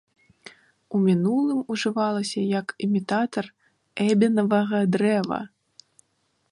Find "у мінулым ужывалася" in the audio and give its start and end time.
0.95-2.41